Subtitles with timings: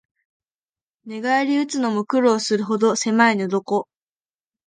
[1.05, 3.85] 寝返りうつのも苦労するほどせまい寝床